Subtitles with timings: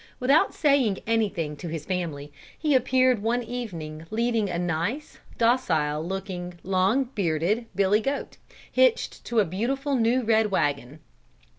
[0.19, 6.55] Without saying anything to his family, he appeared one evening leading a nice, docile looking,
[6.63, 8.37] long bearded Billy goat,
[8.71, 11.01] hitched to a beautiful new red wagon.